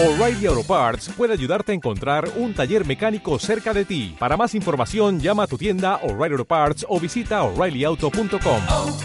[0.00, 4.14] O'Reilly Auto Parts puede ayudarte a encontrar un taller mecánico cerca de ti.
[4.16, 8.62] Para más información, llama a tu tienda O'Reilly Auto Parts o visita oreillyauto.com.
[8.70, 8.96] oh,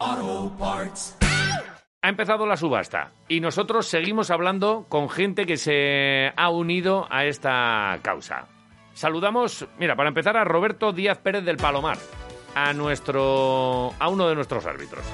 [0.00, 1.18] oh, Parts.
[2.00, 7.26] Ha empezado la subasta y nosotros seguimos hablando con gente que se ha unido a
[7.26, 8.46] esta causa.
[8.94, 11.98] Saludamos, mira, para empezar a Roberto Díaz Pérez del Palomar,
[12.54, 15.04] a nuestro a uno de nuestros árbitros.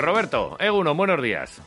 [0.00, 1.62] Roberto, Eguno, buenos días.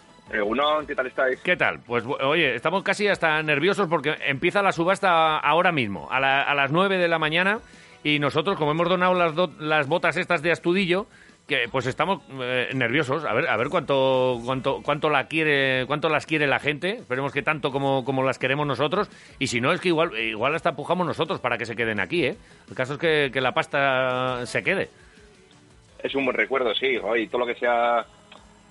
[0.46, 1.40] Unón, ¿qué tal estáis?
[1.42, 1.80] ¿Qué tal?
[1.86, 6.56] Pues oye, estamos casi hasta nerviosos porque empieza la subasta ahora mismo, a, la- a
[6.56, 7.60] las 9 de la mañana,
[8.04, 11.06] y nosotros, como hemos donado las, do- las botas estas de Astudillo,
[11.48, 16.08] que pues estamos eh, nerviosos, a ver, a ver cuánto, cuánto, cuánto la quiere, cuánto
[16.10, 19.72] las quiere la gente, esperemos que tanto como, como las queremos nosotros, y si no
[19.74, 22.38] es que igual, igual hasta empujamos nosotros para que se queden aquí, ¿eh?
[22.70, 24.90] El caso es que, que la pasta se quede.
[26.02, 26.98] Es un buen recuerdo, sí.
[26.98, 28.06] Hoy todo lo que sea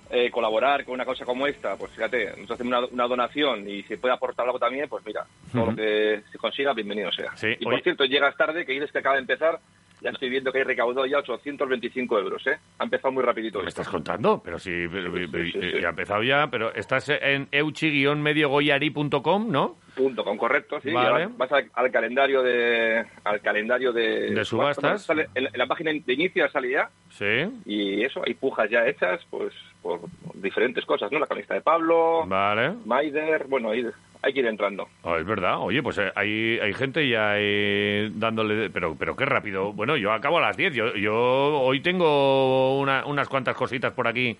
[0.09, 3.83] eh, colaborar con una cosa como esta, pues fíjate, nosotros hacemos una, una donación y
[3.83, 5.71] si puede aportar algo también, pues mira, todo Ujú.
[5.71, 7.35] lo que se consiga, bienvenido sea.
[7.35, 9.59] Sí, y oye- por cierto, llegas tarde, que dices que acaba de empezar,
[10.01, 12.57] ya estoy viendo que hay recaudado ya 825 euros, ¿eh?
[12.77, 13.81] Ha empezado muy rapidito ¿Me esto.
[13.81, 14.41] estás contando?
[14.43, 15.79] Pero sí, pero- Sí, sí, sí, sí.
[15.81, 19.77] ya ha empezado ya, pero estás en euchi-mediogoyari.com, ¿no?
[19.95, 20.91] Punto, con correcto, sí.
[20.91, 21.29] Vale.
[21.37, 25.03] Vas al, al calendario de al calendario de, De subastas.
[25.03, 27.25] Sale- en, en la página de inicio sale ya Sí.
[27.65, 29.99] y eso, hay pujas ya hechas, pues por
[30.35, 31.19] diferentes cosas, ¿no?
[31.19, 32.73] La camiseta de Pablo, Vale.
[32.85, 33.85] Maider, bueno, ahí
[34.21, 34.87] hay que ir entrando.
[35.03, 35.59] Oh, es verdad.
[35.59, 38.69] Oye, pues eh, hay, hay gente ya ahí dándole...
[38.69, 39.73] Pero, pero qué rápido.
[39.73, 40.73] Bueno, yo acabo a las 10.
[40.73, 44.37] Yo, yo hoy tengo una- unas cuantas cositas por aquí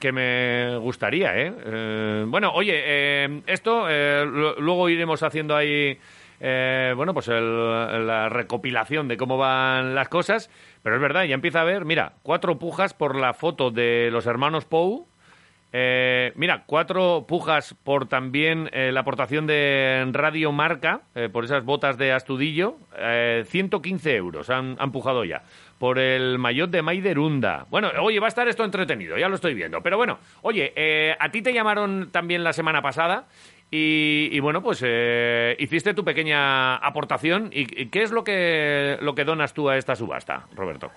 [0.00, 1.52] que me gustaría, ¿eh?
[1.64, 5.96] Eh, bueno, oye, eh, esto eh, lo- luego iremos haciendo ahí...
[6.44, 10.50] eh, bueno, pues el- la recopilación de cómo van las cosas,
[10.82, 14.26] pero es verdad, ya empieza a haber, mira, cuatro pujas por la foto de los
[14.26, 15.06] hermanos Pou,
[15.74, 21.64] eh, mira, cuatro pujas por también eh, la aportación de Radio Marca, eh, por esas
[21.64, 25.42] botas de Astudillo, eh, 115 euros han, han pujado ya.
[25.78, 27.66] Por el maillot de Maiderunda.
[27.70, 29.80] Bueno, oye, va a estar esto entretenido, ya lo estoy viendo.
[29.80, 33.24] Pero bueno, oye, eh, a ti te llamaron también la semana pasada
[33.72, 37.50] y, y bueno, pues eh, hiciste tu pequeña aportación.
[37.52, 40.90] ¿Y, y qué es lo que, lo que donas tú a esta subasta, Roberto?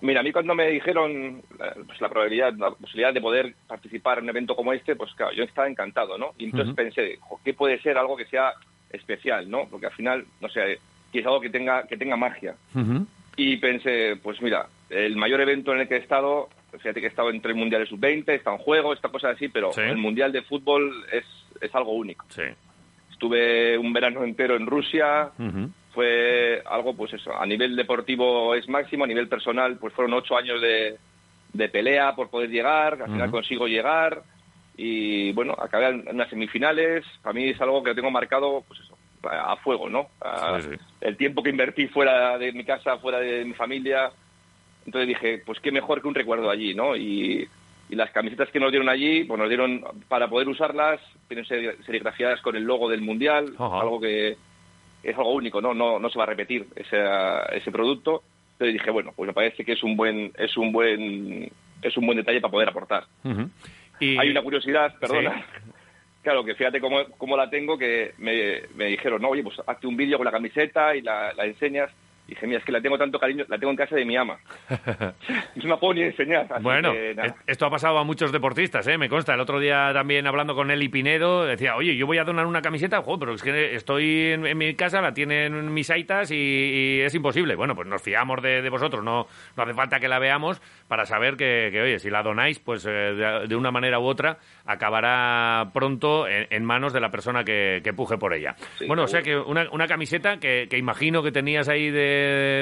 [0.00, 4.18] Mira, a mí cuando me dijeron eh, pues, la probabilidad, la posibilidad de poder participar
[4.18, 6.32] en un evento como este, pues claro, yo estaba encantado, ¿no?
[6.38, 6.76] Y entonces Ujú.
[6.76, 8.52] pensé, jo, ¿qué puede ser algo que sea
[8.90, 9.66] especial, ¿no?
[9.70, 10.78] Porque al final, no sé,
[11.12, 12.54] que es algo que tenga, que tenga magia.
[13.36, 17.10] Y pensé, pues mira, el mayor evento en el que he estado, fíjate que he
[17.10, 19.80] estado entre el Mundial de Sub-20, está en juego, esta cosa así, pero Sí.
[19.80, 21.24] el Mundial de Fútbol es,
[21.64, 22.24] es algo único.
[22.28, 22.42] Sí.
[23.10, 25.30] Estuve un verano entero en Rusia,
[25.92, 30.36] fue algo, pues eso, a nivel deportivo es máximo, a nivel personal, pues fueron ocho
[30.36, 30.96] años de,
[31.52, 34.22] de pelea por poder llegar, al final consigo llegar
[34.76, 38.98] y bueno, acabé en unas semifinales, para mí es algo que tengo marcado, pues eso,
[39.22, 40.08] a a fuego, ¿no?
[40.20, 40.76] A- Sí, sí.
[41.00, 44.10] El tiempo que invertí fuera de mi casa, fuera de mi familia,
[44.84, 46.96] entonces dije, pues qué mejor que un recuerdo allí, ¿no?
[46.96, 47.48] Y,
[47.94, 51.76] y las camisetas que nos dieron allí, pues nos dieron para poder usarlas, tienen seri-
[51.86, 53.80] serigrafiadas con el logo del Mundial, Ajá.
[53.80, 54.36] algo que
[55.02, 55.72] es algo único, ¿no?
[55.74, 56.98] No, no se va a repetir ese,
[57.52, 58.22] ese producto.
[58.52, 61.50] Entonces dije, bueno, pues me parece que es un buen, es un buen,
[61.82, 63.04] es un buen detalle para poder aportar.
[64.00, 64.16] Y...
[64.18, 65.34] Hay una curiosidad, perdona.
[65.34, 65.70] Sí.
[66.24, 69.86] Claro, que fíjate cómo, cómo la tengo, que me, me dijeron, no, oye, pues hazte
[69.86, 71.90] un vídeo con la camiseta y la, la enseñas.
[72.26, 74.16] Y dije, mira, es que la tengo tanto cariño, la tengo en casa de mi
[74.16, 74.38] ama.
[75.56, 76.46] no la puedo ni enseñar.
[76.62, 78.96] Bueno, que, es- esto ha pasado a muchos deportistas, ¿eh?
[78.96, 79.34] me consta.
[79.34, 82.62] El otro día también hablando con Eli Pinedo, decía, oye, yo voy a donar una
[82.62, 86.34] camiseta, jo, pero es que estoy en, en mi casa, la tienen mis aitas y,
[86.36, 87.56] y es imposible.
[87.56, 91.04] Bueno, pues nos fiamos de, de vosotros, no, no hace falta que la veamos para
[91.04, 94.38] saber que, que, oye, si la donáis, pues eh, de, de una manera u otra
[94.64, 98.54] acabará pronto en, en manos de la persona que, que puje por ella.
[98.78, 102.13] Sí, bueno, o sea que una, una camiseta que, que imagino que tenías ahí de,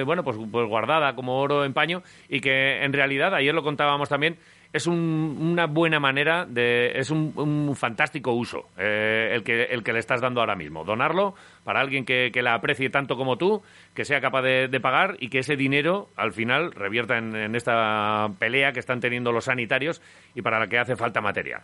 [0.06, 4.08] bueno, pues, pues guardada como oro en paño y que en realidad, ayer lo contábamos
[4.08, 4.36] también,
[4.72, 9.82] es un- una buena manera de, es un, un fantástico uso eh, el, que, el
[9.84, 10.82] que le estás dando ahora mismo.
[10.84, 13.62] Donarlo para alguien que, que la aprecie tanto como tú,
[13.94, 18.28] que sea capaz de, de pagar y que ese dinero al final revierta en, esta
[18.38, 20.00] pelea que están teniendo los sanitarios
[20.34, 21.60] y para la que hace falta material.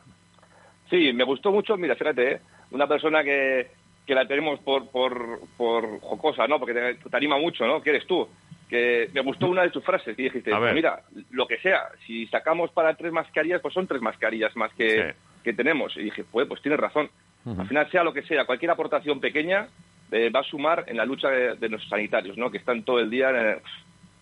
[0.91, 2.41] Sí, me gustó mucho, mira, fíjate, ¿eh?
[2.73, 3.69] una persona que,
[4.09, 6.59] que la tenemos por, por, por jocosa, ¿no?
[6.59, 7.83] Porque te, te anima mucho, ¿no?
[7.83, 8.27] ¿Qué eres tú?
[8.69, 12.27] Que me gustó una de tus frases y dijiste, pues mira, lo que sea, si
[12.29, 15.19] sacamos para tres mascarillas, pues son tres mascarillas más que, Sí.
[15.45, 15.95] que tenemos.
[15.97, 17.11] Y dije, pues, pues tienes razón.
[17.47, 19.69] Al final, sea lo que sea, cualquier aportación pequeña
[20.11, 22.51] eh, va a sumar en la lucha de, de nuestros sanitarios, ¿no?
[22.51, 23.59] Que están todo el día eh,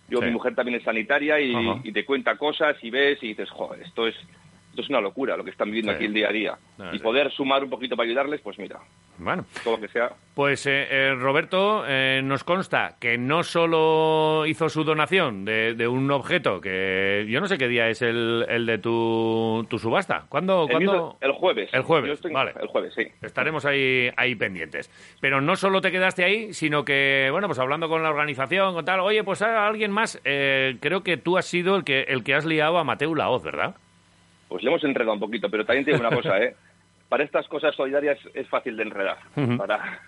[0.08, 0.24] Yo, Sí.
[0.26, 1.52] mi mujer también es sanitaria y,
[1.84, 4.14] y te cuenta cosas y ves y dices, joder, esto es,
[4.76, 5.96] esto es una locura lo que están viviendo Sí.
[5.96, 6.58] aquí el día a día.
[6.78, 7.02] No, y sí.
[7.02, 8.78] poder sumar un poquito para ayudarles, pues mira,
[9.18, 10.10] Bueno, todo lo que sea.
[10.34, 15.88] pues eh, eh, Roberto, eh, nos consta que no solo hizo su donación de, de
[15.88, 20.26] un objeto, que yo no sé qué día es el, el de tu, tu subasta.
[20.28, 20.64] ¿Cuándo?
[20.64, 21.16] El, cuándo?
[21.20, 21.70] el jueves.
[21.72, 22.52] El jueves, estoy- vale.
[22.60, 23.06] El jueves, sí.
[23.22, 24.90] Estaremos ahí, ahí pendientes.
[25.20, 28.84] Pero no solo te quedaste ahí, sino que, bueno, pues hablando con la organización, con
[28.84, 32.22] tal, oye, pues a alguien más, eh, creo que tú has sido el que, el
[32.22, 33.76] que has liado a Mateu Laoz, ¿verdad?
[34.48, 36.54] Pues le hemos enredado un poquito, pero también te digo una cosa, ¿eh?
[37.08, 39.18] Para estas cosas solidarias es fácil de enredar.
[39.56, 40.00] Para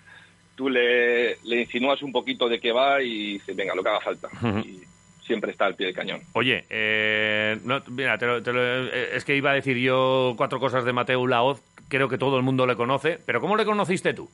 [0.56, 4.00] Tú le, le insinúas un poquito de qué va y dices, venga, lo que haga
[4.00, 4.29] falta.
[4.64, 4.81] Y
[5.25, 6.20] siempre está al pie del cañón.
[6.32, 10.35] Oye, eh, no, mira, te lo- te lo- eh, es que iba a decir yo
[10.37, 13.64] cuatro cosas de Mateu Laoz, creo que todo el mundo le conoce, pero ¿cómo le
[13.64, 14.29] conociste tú?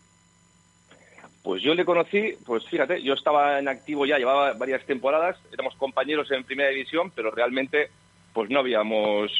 [1.42, 5.74] Pues yo le conocí, pues fíjate, yo estaba en activo ya, llevaba varias temporadas, éramos
[5.74, 7.90] compañeros en primera división, pero realmente
[8.32, 9.30] pues no habíamos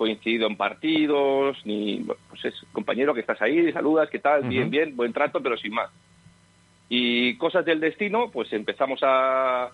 [0.00, 4.44] coincidido en partidos, ni, pues es compañero que estás ahí, saludas, ¿qué tal?
[4.44, 5.90] Bien, bien, buen trato, pero sin más.
[6.88, 9.64] Y cosas del destino, pues empezamos a,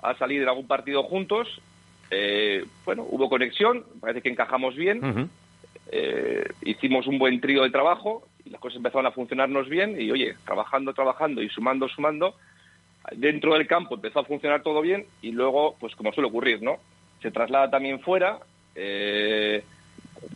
[0.00, 1.60] a salir en algún partido juntos,
[2.12, 5.28] eh, bueno, hubo conexión, parece que encajamos bien,
[5.90, 10.08] eh, hicimos un buen trío de trabajo y las cosas empezaron a funcionarnos bien y
[10.12, 12.36] oye, trabajando, trabajando y sumando, sumando,
[13.10, 16.76] dentro del campo empezó a funcionar todo bien y luego, pues como suele ocurrir, ¿no?
[17.22, 18.38] Se traslada también fuera,
[18.74, 19.64] eh,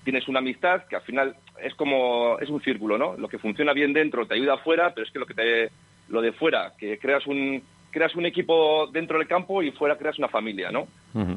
[0.05, 3.17] tienes una amistad que al final es como, es un círculo, ¿no?
[3.17, 5.71] Lo que funciona bien dentro te ayuda afuera, pero es que lo que te,
[6.09, 10.19] lo de fuera, que creas un, creas un equipo dentro del campo y fuera creas
[10.19, 10.87] una familia, ¿no?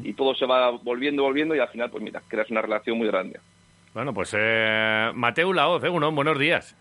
[0.04, 3.08] Y todo se va volviendo, volviendo y al final, pues mira, creas una relación muy
[3.08, 3.40] grande.
[3.94, 6.76] Bueno, pues eh, Mateu Laoz, eh, uno, buenos días.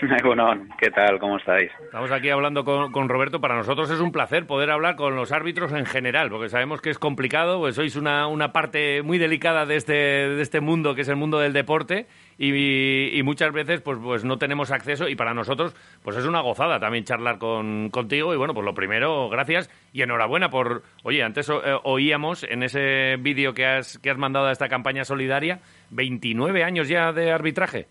[0.78, 1.18] ¿qué tal?
[1.18, 1.70] ¿Cómo estáis?
[1.84, 3.40] Estamos aquí hablando con, Roberto.
[3.40, 6.90] Para nosotros es un placer poder hablar con los árbitros en general, porque sabemos que
[6.90, 11.02] es complicado, pues sois una, una parte muy delicada de este, de este mundo, que
[11.02, 12.06] es el mundo del deporte,
[12.38, 16.40] y, y muchas veces pues, pues no tenemos acceso, y para nosotros pues es una
[16.40, 18.34] gozada también charlar con, contigo.
[18.34, 20.82] Y bueno, pues lo primero, gracias y enhorabuena por...
[21.04, 21.52] Oye, antes eh,
[21.84, 25.60] oíamos en ese vídeo que has, que has mandado a esta campaña solidaria,
[25.90, 27.86] 29 años ya de arbitraje.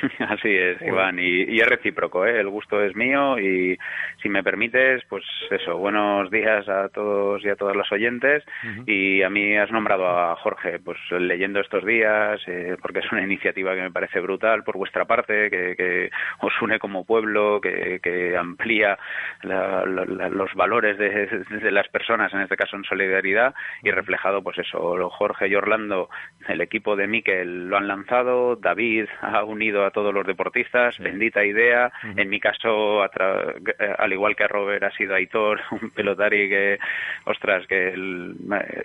[0.28, 0.80] Así es.
[0.82, 2.38] Iván, y, y es recíproco, ¿eh?
[2.40, 3.78] el gusto es mío y
[4.22, 8.44] si me permites, pues eso, buenos días a todos y a todas los oyentes
[8.86, 13.22] y a mí has nombrado a Jorge, pues leyendo estos días, eh, porque es una
[13.22, 16.10] iniciativa que me parece brutal por vuestra parte, que, que
[16.40, 18.98] os une como pueblo, que, que amplía
[19.42, 23.90] la- la- la- los valores de, de las personas, en este caso en solidaridad y
[23.90, 26.08] reflejado, pues eso, Jorge y Orlando,
[26.48, 31.44] el equipo de Miquel lo han lanzado, David ha unido a todos los deportistas, bendita
[31.44, 31.90] idea.
[32.16, 36.48] En mi caso, a eh, al igual que a Robert, ha sido Aitor, un pelotari
[36.48, 36.78] que,
[37.24, 38.34] ostras, que el-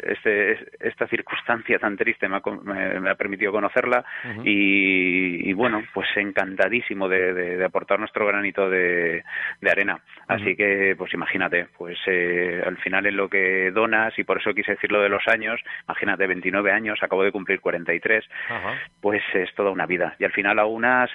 [0.04, 4.04] este, esta circunstancia tan triste me ha, me- me ha permitido conocerla
[4.44, 9.24] y, y bueno, pues encantadísimo de, de- de aportar nuestro granito de,
[9.62, 10.00] de arena.
[10.28, 14.54] Así que, pues imagínate, pues eh, al final en lo que donas, y por eso
[14.54, 18.76] quise decirlo de los años, imagínate, 29 años, acabo de cumplir 43, Ajá.
[19.02, 20.16] pues es toda una vida.
[20.20, 20.60] Y al final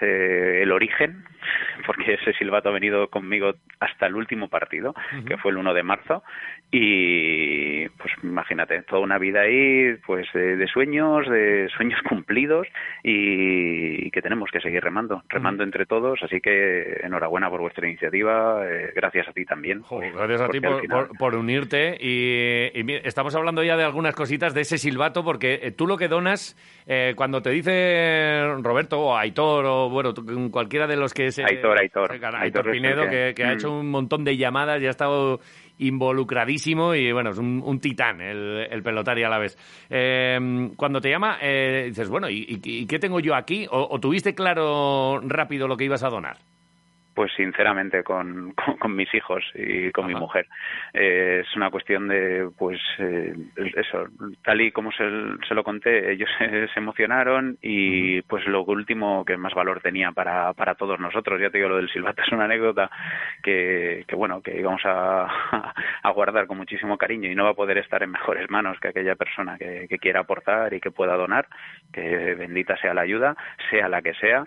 [0.00, 1.24] eh, el origen,
[1.86, 4.94] porque ese silbato ha venido conmigo hasta el último partido,
[5.26, 6.22] que fue el 1 de marzo,
[6.70, 12.66] y pues imagínate, toda una vida ahí, pues de, de sueños, de sueños cumplidos,
[13.02, 17.86] y, y que tenemos que seguir remando, remando entre todos, así que enhorabuena por vuestra
[17.88, 19.82] iniciativa, eh, gracias a ti también.
[20.14, 22.70] Gracias a ti por, final- por- por unirte y,
[23.04, 26.56] estamos hablando ya de algunas cositas de ese silbato porque eh, tú lo que donas
[26.86, 30.14] eh, cuando te dice Roberto o Aitor o bueno
[30.50, 32.12] cualquiera de los que se Aitor, Aitor.
[32.12, 33.52] Aitor, Aitor es Pinedo que, ha Mm.
[33.54, 35.40] hecho un montón de llamadas y ha estado
[35.78, 39.56] involucradísimo y bueno es un, un titán el, el pelotari a la vez
[39.90, 43.88] Eh, cuando te llama eh, dices bueno ¿y, y- y qué tengo yo aquí o,
[43.90, 46.36] o tuviste claro rápido lo que ibas a donar
[47.16, 50.46] Pues sinceramente con, con, con mis hijos y con mi mujer.
[50.92, 53.34] Eh, es una cuestión de, pues, eh,
[53.74, 54.06] eso,
[54.44, 55.02] tal y como se,
[55.48, 60.12] se lo conté, ellos se, se emocionaron y pues lo último que más valor tenía
[60.12, 62.90] para, para todos nosotros, ya te digo, lo del silbato es una anécdota
[63.42, 65.24] que, que bueno, que íbamos a,
[66.02, 68.88] a guardar con muchísimo cariño y no va a poder estar en mejores manos que
[68.88, 71.46] aquella persona que, que quiera aportar y que pueda donar,
[71.94, 73.34] que bendita sea la ayuda,
[73.70, 74.44] sea la que sea.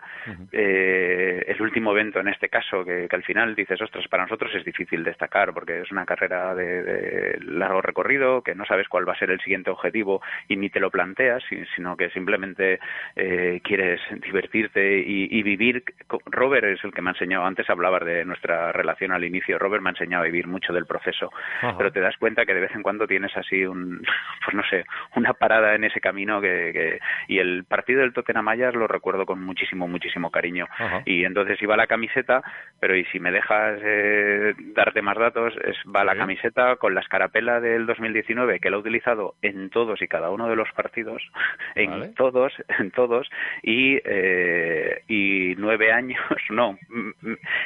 [0.52, 4.54] Eh, el último evento en este caso caso que, al final dices, ostras, para nosotros
[4.54, 9.14] es difícil destacar porque es una carrera de, largo recorrido, que no sabes cuál va
[9.14, 11.44] a ser el siguiente objetivo y ni te lo planteas,
[11.76, 12.80] sino que simplemente
[13.16, 15.84] eh, quieres divertirte y, vivir.
[16.26, 19.82] Robert es el que me ha enseñado, antes hablabas de nuestra relación al inicio, Robert
[19.82, 21.32] me ha enseñado a vivir mucho del proceso,
[21.78, 24.02] pero te das cuenta que de vez en cuando tienes así un,
[24.46, 24.86] pues no sé,
[25.16, 29.42] una parada en ese camino que, y el partido del Tottenham Ajax lo recuerdo con
[29.44, 30.68] muchísimo, muchísimo cariño.
[31.06, 32.44] Y entonces iba la camiseta,
[32.80, 37.02] pero y si me dejas eh, darte más datos, es, va la camiseta con la
[37.02, 41.22] escarapela del 2019 que la he utilizado en todos y cada uno de los partidos,
[41.76, 43.30] en todos, en todos,
[43.64, 46.78] y, eh, y nueve años, no,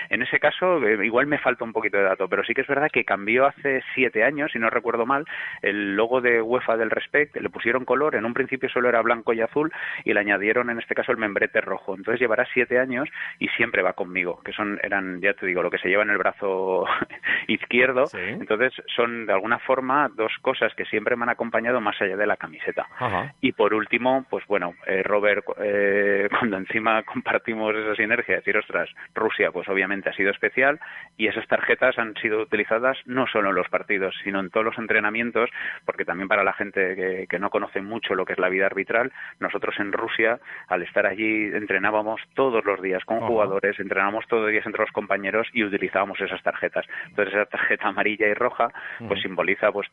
[0.10, 2.68] en ese caso eh, igual me falta un poquito de dato, pero sí que es
[2.68, 5.26] verdad que cambió hace siete años, si no recuerdo mal,
[5.62, 9.34] el logo de UEFA del Respect, le pusieron color, en un principio solo era blanco
[9.34, 9.72] y azul,
[10.04, 11.96] y le añadieron en este caso el membrete rojo.
[11.96, 13.10] Entonces llevará siete años
[13.40, 16.10] y siempre va conmigo, que son, eran, ya te digo, lo que se lleva en
[16.10, 16.86] el brazo
[17.48, 18.06] izquierdo.
[18.14, 22.28] Entonces son de alguna forma dos cosas que siempre me han acompañado más allá de
[22.28, 22.88] la camiseta.
[23.42, 28.90] Y por último, pues bueno, eh, Robert, eh, cuando encima compartimos esa sinergia, decir, ostras,
[29.14, 30.80] Rusia, pues obviamente ha sido especial
[31.18, 34.78] y esas tarjetas han sido utilizadas no solo en los partidos, sino en todos los
[34.78, 35.50] entrenamientos,
[35.86, 38.66] porque también para la gente que, que no conoce mucho lo que es la vida
[38.66, 44.50] arbitral, nosotros en Rusia, al estar allí, entrenábamos todos los días con jugadores, entrenamos todos
[44.66, 46.86] entre los compañeros y utilizábamos esas tarjetas.
[47.08, 48.70] Entonces esa tarjeta amarilla y roja
[49.08, 49.88] pues simboliza pues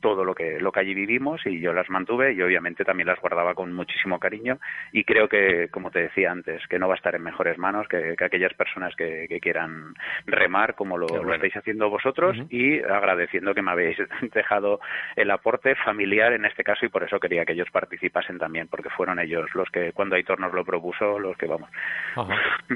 [0.00, 3.20] todo lo que lo que allí vivimos y yo las mantuve y obviamente también las
[3.20, 4.58] guardaba con muchísimo cariño.
[4.92, 7.88] Y creo que como te decía antes que no va a estar en mejores manos
[7.88, 9.94] que, aquellas personas que, quieran
[10.26, 13.96] remar como lo, estáis haciendo vosotros y agradeciendo que me habéis
[14.34, 14.80] dejado
[15.16, 18.90] el aporte familiar en este caso y por eso quería que ellos participasen también porque
[18.90, 21.70] fueron ellos los que cuando Aitor nos lo propuso los que vamos.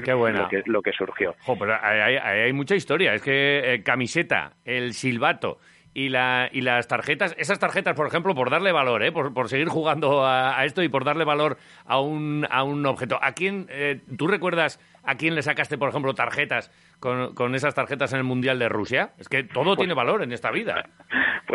[0.03, 4.53] Qué buena que, lo que surgió pero hay, hay, mucha historia es que eh, camiseta
[4.65, 5.59] el silbato
[5.95, 9.13] y, la, y las tarjetas, esas tarjetas, por ejemplo, por darle valor, ¿eh?
[9.13, 13.17] por, por seguir jugando a, esto y por darle valor a un, a un objeto.
[13.21, 16.69] ¿A quién, eh, tú recuerdas a quién le sacaste, por ejemplo, tarjetas
[16.99, 19.13] con, con esas tarjetas en el Mundial de Rusia?
[19.17, 20.89] Es que todo pues tiene valor en esta vida.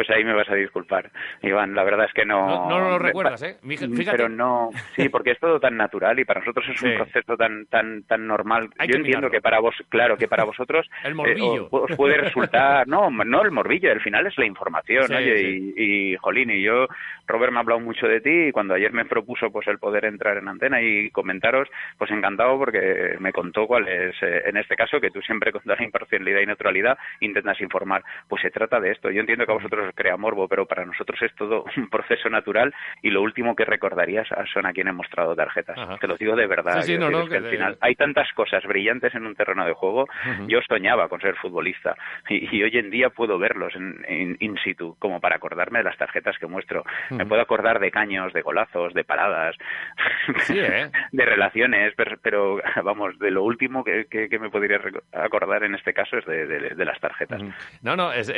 [0.01, 1.11] Pues ahí me vas a disculpar,
[1.43, 1.75] Iván.
[1.75, 2.71] La verdad es que no.
[2.71, 3.59] No, lo recuerdas, ¿eh?
[3.63, 4.11] Fíjate.
[4.11, 4.71] Pero no.
[4.97, 8.27] Sí, porque es todo tan natural y para nosotros es un proceso tan tan tan
[8.27, 8.71] normal.
[8.89, 10.89] Yo entiendo que para vos, claro, que para vosotros.
[11.05, 11.65] el morbillo.
[11.65, 12.89] Eh, os, puede resultar.
[12.89, 13.93] No, no el morbillo.
[13.93, 16.87] Al final es la información, oye, y, y, jolín, y yo,
[17.27, 20.07] Robert me ha hablado mucho de ti y cuando ayer me propuso pues el poder
[20.07, 24.77] entrar en antena y comentaros, pues encantado porque me contó cuál es, eh, en este
[24.77, 28.03] caso, que tú siempre con la imparcialidad y neutralidad intentas informar.
[28.29, 29.11] Pues se trata de esto.
[29.11, 32.75] Yo entiendo que a vosotros crea morbo, pero para nosotros es todo un proceso natural
[33.03, 35.99] y lo último que recordarías son a quien he mostrado tarjetas.
[36.01, 36.79] Te lo digo de verdad.
[36.79, 40.07] al final hay tantas cosas brillantes en un terreno de juego.
[40.47, 41.97] Yo soñaba con ser futbolista
[42.29, 46.39] y, hoy en día puedo verlos en, in situ como para acordarme de las tarjetas
[46.39, 46.85] que muestro.
[47.11, 49.57] Me puedo acordar de caños, de golazos, de paradas,
[50.51, 50.91] ¿eh?
[51.13, 54.07] de relaciones, pero, vamos, de lo último que,
[54.41, 54.81] me podría
[55.13, 57.43] acordar en este caso es de, las tarjetas.
[57.83, 58.33] No, no, es eh,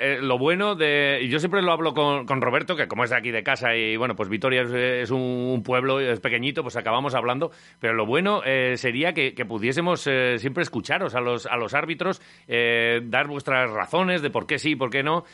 [0.00, 0.81] eh, lo bueno de...
[1.28, 4.14] Yo siempre lo hablo con, Roberto, que como es de aquí de casa y bueno,
[4.16, 8.42] pues Vitoria es, un pueblo, es pequeñito, pues acabamos hablando, pero lo bueno
[8.76, 10.00] sería que, pudiésemos
[10.36, 14.90] siempre escucharos a los, a los árbitros, dar vuestras razones de por qué sí, por
[14.90, 15.24] qué no,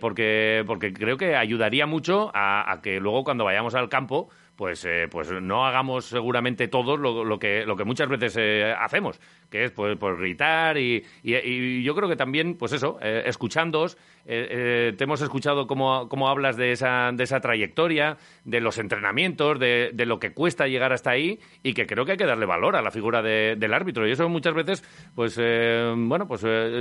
[0.00, 5.08] porque, porque creo que ayudaría mucho a, que luego cuando vayamos al campo pues, eh,
[5.10, 9.20] pues no hagamos seguramente todos lo, que, lo que muchas veces eh, hacemos,
[9.50, 13.96] que es pues, pues gritar y, y, yo creo que también, pues eso, eh, escuchándoos,
[14.24, 19.90] te hemos escuchado cómo, cómo, hablas de esa, de esa trayectoria, de los entrenamientos, de,
[19.92, 22.76] de, lo que cuesta llegar hasta ahí y que creo que hay que darle valor
[22.76, 24.82] a la figura del árbitro y eso muchas veces,
[25.14, 26.40] pues bueno, pues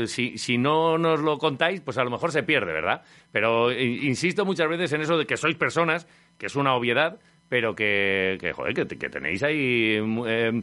[0.10, 3.02] si, si no nos lo contáis, pues a lo mejor se pierde, ¿verdad?
[3.32, 7.76] Pero insisto muchas veces en eso de que sois personas, que es una obviedad, pero
[7.76, 10.62] que, que joder, que, tenéis ahí eh,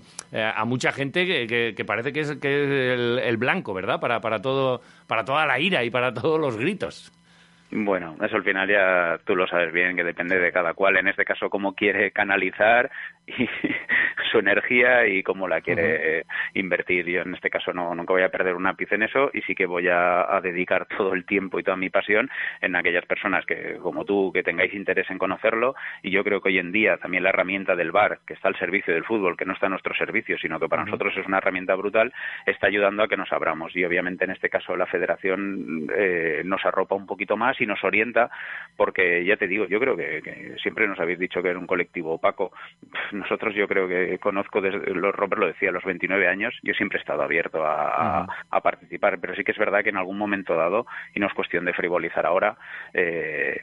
[0.54, 4.00] a mucha gente que, que, parece que es, que es el, el, blanco, ¿verdad?
[4.00, 7.12] Para, para, todo, para toda la ira y para todos los gritos.
[7.72, 11.06] Bueno, eso al final ya tú lo sabes bien, que depende de cada cual, en
[11.06, 12.90] este caso cómo quiere canalizar
[13.38, 13.49] y
[14.30, 17.06] su energía y cómo la quiere invertir.
[17.06, 19.54] Yo en este caso no nunca voy a perder un ápice en eso y sí
[19.54, 23.76] que voy a, dedicar todo el tiempo y toda mi pasión en aquellas personas que,
[23.82, 27.22] como tú, que tengáis interés en conocerlo y yo creo que hoy en día también
[27.22, 29.94] la herramienta del bar, que está al servicio del fútbol, que no está a nuestro
[29.94, 32.12] servicio, sino que para nosotros es una herramienta brutal,
[32.46, 36.64] está ayudando a que nos abramos y obviamente en este caso la federación eh, nos
[36.64, 38.30] arropa un poquito más casi nos orienta,
[38.76, 41.66] porque ya te digo, yo creo que, que siempre nos habéis dicho que era un
[41.66, 42.52] colectivo opaco.
[43.20, 46.98] Nosotros yo creo que conozco, desde, Robert lo decía, a los 29 años, yo siempre
[46.98, 50.54] he estado abierto a, a, participar, pero sí que es verdad que en algún momento
[50.56, 52.56] dado, y no es cuestión de frivolizar ahora,
[52.94, 53.60] eh,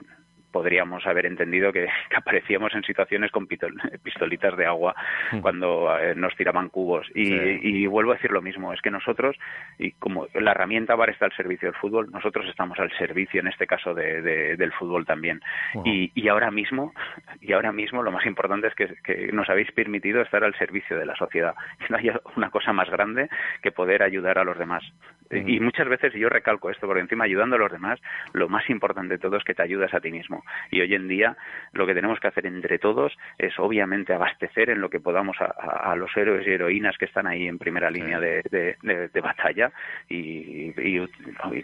[0.57, 3.47] podríamos haber entendido que, aparecíamos en situaciones con
[4.03, 4.95] pistolitas de agua
[5.31, 5.39] hmm.
[5.41, 7.05] cuando eh, nos tiraban cubos.
[7.13, 9.35] Y, vuelvo a decir lo mismo, es que nosotros,
[9.77, 13.47] y como la herramienta VAR está al servicio del fútbol, nosotros estamos al servicio, en
[13.47, 14.21] este caso, de,
[14.57, 15.41] del fútbol también.
[15.85, 16.93] Y, ahora mismo,
[17.39, 21.05] y ahora mismo lo más importante es que, nos habéis permitido estar al servicio de
[21.05, 21.53] la sociedad.
[21.77, 23.29] Que no haya una cosa más grande
[23.61, 24.83] que poder ayudar a los demás.
[25.29, 27.99] Y muchas veces, yo recalco esto, por encima ayudando a los demás,
[28.33, 30.43] lo más importante de todo es que te ayudas a ti mismo.
[30.71, 31.35] Y hoy en día
[31.73, 35.95] lo que tenemos que hacer entre todos es obviamente abastecer en lo que podamos a,
[35.95, 38.41] los héroes y heroínas que están ahí en primera línea de,
[38.81, 39.71] de, batalla.
[40.09, 40.71] Y,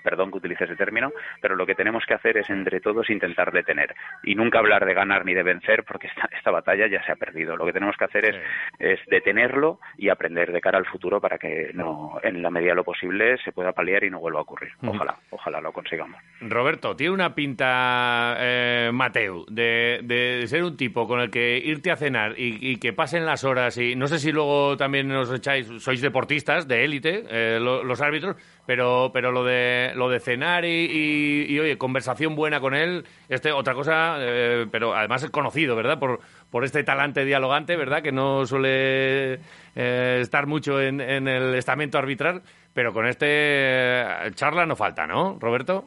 [0.03, 1.11] perdón que utilice ese término,
[1.41, 3.95] pero lo que tenemos que hacer es entre todos intentar detener.
[4.23, 7.15] Y nunca hablar de ganar ni de vencer, porque esta, esta batalla ya se ha
[7.15, 7.55] perdido.
[7.55, 8.35] Lo que tenemos que hacer es,
[8.79, 12.75] es detenerlo y aprender de cara al futuro para que no, en la medida de
[12.75, 14.71] lo posible, se pueda paliar y no vuelva a ocurrir.
[14.85, 16.21] Ojalá, ojalá lo consigamos.
[16.41, 18.62] Roberto, tiene una pinta eh,
[18.93, 23.25] Mateo de, de, ser un tipo con el que irte a cenar y, que pasen
[23.25, 27.59] las horas y no sé si luego también os echáis, sois deportistas de élite, eh,
[27.59, 32.73] los árbitros, pero pero lo de lo de cenar y, y, oye conversación buena con
[32.73, 35.99] él, este otra cosa, eh, pero además es conocido, ¿verdad?
[35.99, 38.01] Por por este talante dialogante, ¿verdad?
[38.01, 39.39] Que no suele
[39.75, 42.43] eh, estar mucho en, en el estamento arbitral
[42.73, 45.85] pero con este eh, charla no falta, ¿no, Roberto?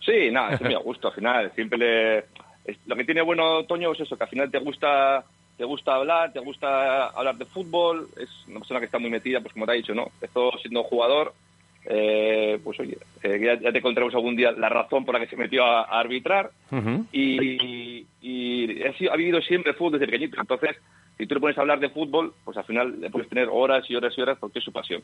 [0.00, 1.52] Sí, nada, es muy a gusto al final.
[1.54, 2.24] Siempre le...
[2.86, 5.24] Lo que tiene bueno Toño es eso, que al final te gusta
[5.60, 9.42] te gusta hablar, te gusta hablar de fútbol, es una persona que está muy metida,
[9.42, 10.06] pues como te ha dicho, ¿no?
[10.14, 11.34] Empezó siendo jugador,
[11.84, 15.36] eh, pues oye, eh, ya, te contaremos algún día la razón por la que se
[15.36, 16.50] metió a, arbitrar
[17.12, 20.78] y, y, ha, ha, vivido siempre fútbol desde pequeñito, entonces
[21.20, 23.84] si tú le pones a hablar de fútbol, pues al final le puedes tener horas
[23.90, 25.02] y horas y horas porque es su pasión.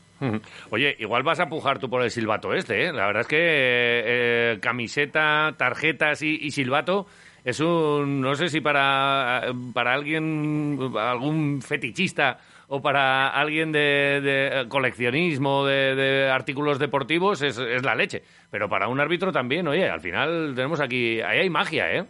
[0.71, 2.93] Oye, igual vas a pujar tú por el silbato este, ¿eh?
[2.93, 7.07] La verdad es que eh, camiseta, tarjetas y, silbato
[7.45, 9.43] es un, no sé si para,
[9.75, 17.95] para alguien, algún fetichista o para alguien de, coleccionismo de, artículos deportivos es, es, la
[17.95, 18.23] leche.
[18.51, 22.05] Pero para un árbitro también, oye, al final tenemos aquí, ahí hay magia, ¿eh?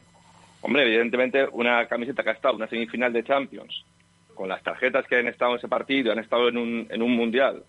[0.60, 3.84] Hombre, evidentemente una camiseta que ha estado una semifinal de Champions
[4.36, 7.16] con las tarjetas que han estado en ese partido, han estado en un, en un
[7.16, 7.64] mundial,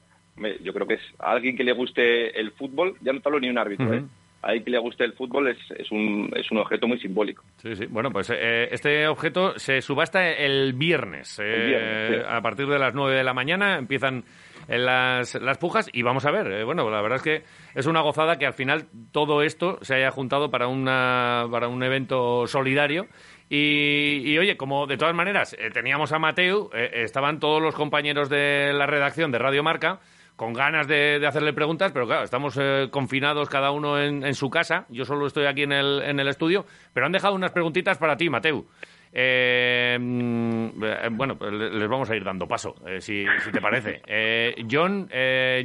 [0.62, 3.40] yo creo que es a alguien que le guste el fútbol, ya no te hablo
[3.40, 4.04] ni un árbitro, ¿eh?
[4.42, 7.44] a alguien que le guste el fútbol es, es, un, es un objeto muy simbólico.
[7.58, 7.86] Sí, sí.
[7.88, 11.40] Bueno, pues eh, este objeto se subasta el viernes.
[11.44, 14.24] Eh, a partir de las 9 de la mañana empiezan
[14.68, 16.52] las, las pujas y vamos a ver.
[16.52, 19.96] Eh, bueno, la verdad es que es una gozada que al final todo esto se
[19.96, 23.08] haya juntado para, una, para un evento solidario
[23.50, 28.30] y, oye, como de todas maneras eh, teníamos a Mateo, eh, estaban todos los compañeros
[28.30, 30.00] de la redacción de Radio Marca
[30.36, 34.86] con ganas de, hacerle preguntas, pero claro, estamos eh, confinados cada uno en, su casa.
[34.90, 38.18] Yo solo estoy aquí en el, en el estudio, pero han dejado unas preguntitas para
[38.18, 38.66] ti, Mateo.
[39.14, 40.80] Mm,
[41.18, 44.04] bueno, pues les vamos a ir dando paso, si, si, te parece.
[44.70, 45.10] John,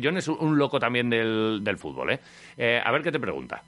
[0.03, 2.13] John es un loco también del, del fútbol.
[2.13, 3.63] a ver qué te pregunta.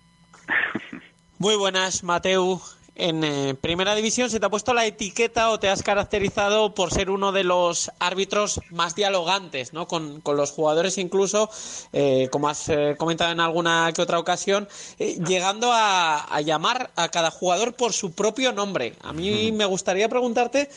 [1.38, 2.62] Muy buenas, Mateu
[2.97, 6.93] en eh, primera división se te ha puesto la etiqueta o te has caracterizado por
[6.93, 9.89] ser uno de los árbitros más dialogantes ¿no?
[9.89, 11.51] con, los jugadores incluso,
[11.93, 17.31] eh, como has eh, comentado en alguna que otra ocasión, llegando a, llamar a cada
[17.31, 18.95] jugador por su propio nombre.
[19.03, 20.71] A mí me gustaría preguntarte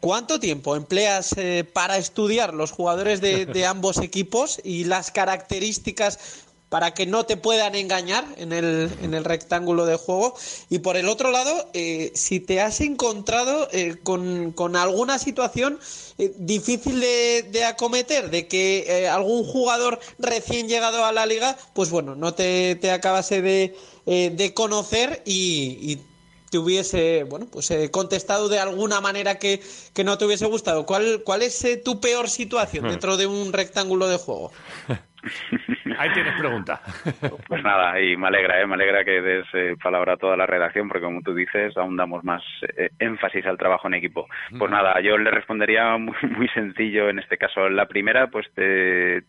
[0.00, 1.34] ¿Cuánto tiempo empleas
[1.74, 6.18] para estudiar los jugadores de, de, ambos equipos y las características
[6.70, 10.34] para que no te puedan engañar en el, en el rectángulo de juego.
[10.70, 15.80] Y por el otro lado, eh, si te has encontrado eh, con, con, alguna situación
[16.16, 21.90] eh, difícil de, de, acometer, de que algún jugador recién llegado a la liga, pues
[21.90, 23.74] bueno, no te, te acabase de,
[24.06, 25.98] de conocer y,
[26.50, 29.62] te hubiese bueno pues contestado de alguna manera que,
[29.94, 30.84] que, no te hubiese gustado.
[30.84, 34.50] ¿Cuál, cuál es tu peor situación dentro de un rectángulo de juego?
[35.98, 36.80] Ahí tienes pregunta.
[37.46, 38.66] Pues nada, y me alegra, ¿eh?
[38.66, 41.96] me alegra que des eh, palabra a toda la redacción, porque como tú dices, aún
[41.96, 42.42] damos más
[42.76, 44.26] eh, énfasis al trabajo en equipo.
[44.56, 47.68] Pues nada, yo le respondería muy, muy, sencillo en este caso.
[47.68, 49.22] La primera, pues te,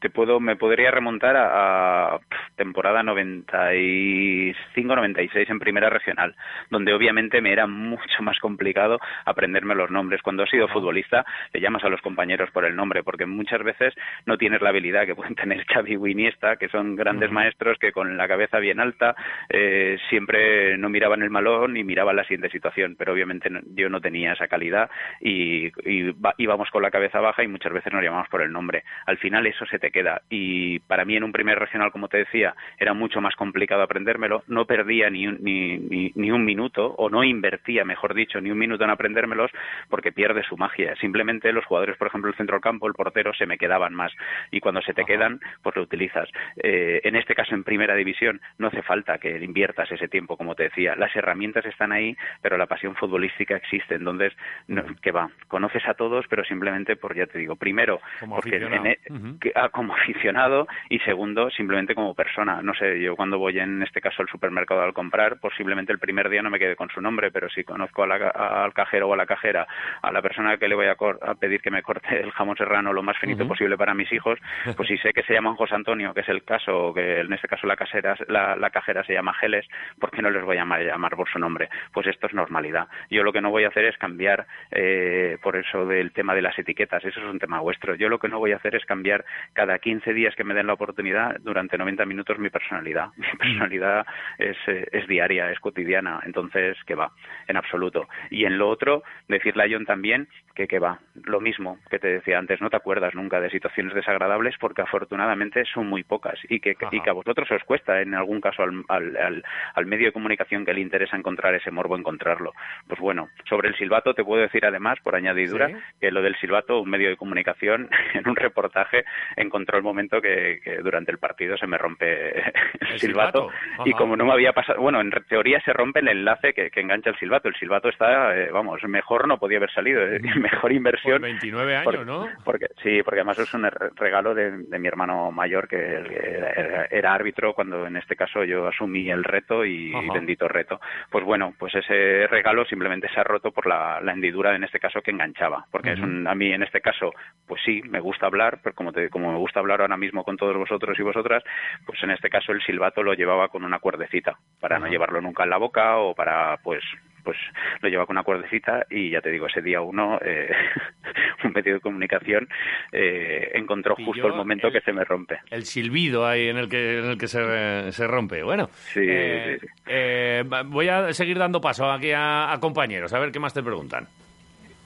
[0.00, 2.20] te puedo, me podría remontar a, a
[2.56, 6.34] temporada 95-96 en primera regional,
[6.70, 10.20] donde obviamente me era mucho más complicado aprenderme los nombres.
[10.22, 13.94] Cuando has sido futbolista, le llamas a los compañeros por el nombre, porque muchas veces
[14.26, 17.92] no tienes la habilidad que pueden tener Xavi o Iniesta, que son grandes maestros que
[17.92, 19.14] con la cabeza bien alta
[19.48, 24.00] eh, siempre no miraban el malón ni miraban la siguiente situación, pero obviamente yo no
[24.00, 28.28] tenía esa calidad y, y íbamos con la cabeza baja y muchas veces nos llamamos
[28.28, 28.84] por el nombre.
[29.06, 32.18] Al final eso se te queda y para mí en un primer regional, como te
[32.18, 35.78] decía, era mucho más complicado aprendérmelo, no perdía ni un, ni,
[36.14, 39.50] ni, un minuto o no invertía, mejor dicho, ni un minuto en aprendérmelos
[39.88, 40.94] porque pierde su magia.
[40.96, 44.12] Simplemente los jugadores, por ejemplo, el centro del campo, el portero, se me quedaban más
[44.50, 46.28] y cuando se te quedan, pues lo utilizas.
[46.56, 50.54] Eh, en este caso, en primera división, no hace falta que inviertas ese tiempo, como
[50.54, 50.94] te decía.
[50.96, 53.94] Las herramientas están ahí, pero la pasión futbolística existe.
[53.94, 54.32] Entonces,
[54.68, 58.56] no, que va, conoces a todos, pero simplemente por, ya te digo, primero, Como porque
[58.56, 62.60] en que- ah, como aficionado y segundo, simplemente como persona.
[62.62, 66.28] No sé, yo cuando voy en este caso al supermercado al comprar, posiblemente el primer
[66.28, 69.08] día no me quede con su nombre, pero si conozco a la ca- al cajero
[69.08, 69.66] o a la cajera,
[70.02, 72.56] a la persona que le voy a, cor- a pedir que me corte el jamón
[72.56, 74.38] serrano lo más finito posible para mis hijos,
[74.76, 77.32] pues si sé que se llaman José Antonio, que es el caso, o que en
[77.32, 79.66] este caso la casera, la, la cajera se llama Geles,
[79.98, 81.68] ¿por qué no les voy a llamar, llamar por su nombre?
[81.92, 82.86] Pues esto es normalidad.
[83.10, 86.42] Yo lo que no voy a hacer es cambiar eh, por eso del tema de
[86.42, 87.94] las etiquetas, eso es un tema vuestro.
[87.94, 90.66] Yo lo que no voy a hacer es cambiar cada 15 días que me den
[90.66, 93.08] la oportunidad durante 90 minutos mi personalidad.
[93.16, 94.06] Mi personalidad
[94.38, 97.12] es, eh, es diaria, es cotidiana, entonces que va,
[97.48, 98.08] en absoluto.
[98.30, 102.08] Y en lo otro, decirle a John también que que va, lo mismo que te
[102.08, 106.60] decía antes, no te acuerdas nunca de situaciones desagradables porque afortunadamente son muy pocas y
[106.60, 110.06] que, y que a vosotros os cuesta en algún caso al, al, al, al medio
[110.06, 112.52] de comunicación que le interesa encontrar ese morbo, encontrarlo.
[112.86, 115.74] Pues bueno, sobre el silbato te puedo decir además, por añadidura, Sí.
[116.00, 119.04] que lo del silbato, un medio de comunicación, en un reportaje
[119.36, 122.52] encontró el momento que, que durante el partido se me rompe el,
[122.92, 126.08] El silbato, silbato, y como no me había pasado, bueno, en teoría se rompe el
[126.08, 127.48] enlace que, que engancha el silbato.
[127.48, 131.14] El silbato está, eh, vamos, mejor no podía haber salido, eh, mejor inversión.
[131.20, 132.28] Por 29 años, ¿no?
[132.44, 136.84] Porque, sí, porque además es un re- regalo de, de mi hermano mayor, que era,
[136.90, 140.80] era árbitro cuando en este caso yo asumí el reto y bendito reto.
[141.10, 144.78] Pues bueno, pues ese regalo simplemente se ha roto por la, la hendidura en este
[144.78, 145.64] caso que enganchaba.
[145.72, 147.12] Porque es un, a mí en este caso,
[147.46, 150.36] pues sí, me gusta hablar, pero como, te- como me gusta hablar ahora mismo con
[150.36, 151.42] todos vosotros y vosotras,
[151.84, 155.44] pues en este caso el silbato lo llevaba con una cuerdecita, para no llevarlo nunca
[155.44, 156.82] en la boca o para, pues,
[157.24, 157.36] pues
[157.82, 160.50] lo lleva con una cuerdecita y ya te digo, ese día uno, eh,
[161.44, 162.48] un medio de comunicación
[162.92, 165.38] eh, encontró justo el momento el- que se me rompe.
[165.50, 168.42] El silbido ahí en el que, en el que se, se rompe.
[168.42, 169.72] Bueno, Sí, eh, sí, sí.
[169.86, 173.52] eh, va- voy a seguir dando paso aquí a, a compañeros, a ver qué más
[173.52, 174.06] te preguntan.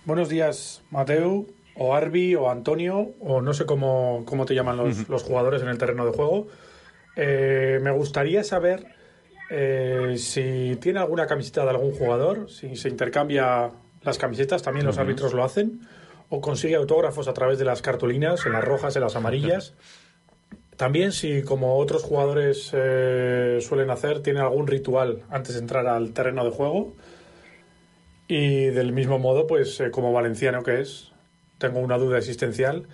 [0.04, 1.46] Buenos días, Mateu,
[1.76, 5.68] o Arbi, o Antonio, o no sé cómo, cómo te llaman los, los jugadores en
[5.68, 6.48] el terreno de juego.
[7.16, 8.86] Eh, me gustaría saber
[9.50, 13.70] eh, si tiene alguna camiseta de algún jugador, si se intercambia
[14.02, 15.80] las camisetas, también los árbitros lo hacen,
[16.28, 19.74] o consigue autógrafos a través de las cartulinas, en las rojas, en las amarillas.
[20.76, 26.12] También si, como otros jugadores eh, suelen hacer, tiene algún ritual antes de entrar al
[26.12, 26.94] terreno de juego.
[28.26, 31.13] Y del mismo modo, pues como valenciano que es,
[31.58, 32.86] tengo una duda existencial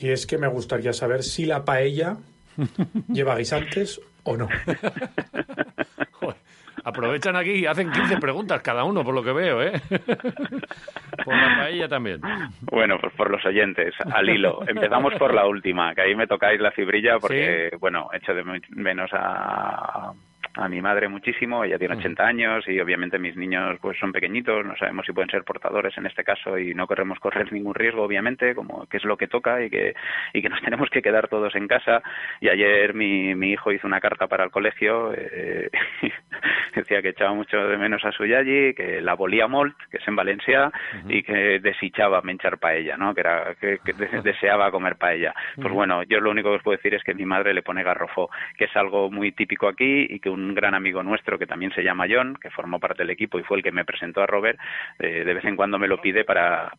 [0.00, 2.16] y es que me gustaría saber si la paella
[3.08, 4.48] lleva guisantes o no.
[6.12, 6.36] Joder,
[6.84, 9.72] aprovechan aquí y hacen 15 preguntas cada uno, por lo que veo, ¿eh?
[11.24, 12.20] por la paella también.
[12.62, 14.60] Bueno, pues por los oyentes, al hilo.
[14.68, 18.62] Empezamos por la última, que ahí me tocáis la fibrilla porque, bueno, echo de men-
[18.70, 20.12] menos a,
[20.58, 24.64] a mi madre muchísimo, ella tiene 80 años y obviamente mis niños pues son pequeñitos,
[24.66, 28.02] no sabemos si pueden ser portadores en este caso y no queremos correr ningún riesgo,
[28.02, 29.94] obviamente, como que es lo que toca y que,
[30.32, 32.02] y que nos tenemos que quedar todos en casa.
[32.40, 35.70] Y ayer mi, mi hijo hizo una carta para el colegio, eh,
[36.74, 40.08] decía que echaba mucho de menos a su yayi, que la volía molt, que es
[40.08, 40.70] en Valencia,
[41.08, 43.14] y que desechaba menchar paella, ¿no?
[43.14, 45.34] Que era que, que de- deseaba comer paella.
[45.56, 47.82] Pues bueno, yo lo único que os puedo decir es que mi madre le pone
[47.82, 51.72] garrofó, que es algo muy típico aquí y que un gran amigo nuestro que también
[51.72, 54.26] se llama John, que formó parte del equipo y fue el que me presentó a
[54.26, 54.58] Robert,
[54.98, 56.70] eh, de vez en cuando me lo pide para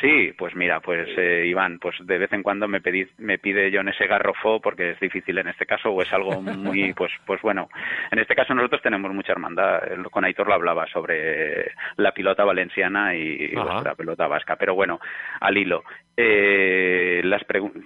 [0.00, 3.70] Sí, pues mira, pues eh, Iván, pues de vez en cuando me, pedí, me pide
[3.72, 7.40] John ese garrofó porque es difícil en este caso o es algo muy, pues, pues
[7.42, 7.68] bueno,
[8.10, 9.80] en este caso nosotros tenemos mucha hermandad.
[10.10, 13.64] Con Aitor lo hablaba sobre la pilota valenciana y Ajá.
[13.72, 14.98] vuestra pelota vasca, pero bueno,
[15.38, 15.84] al hilo.
[16.16, 17.42] Eh, las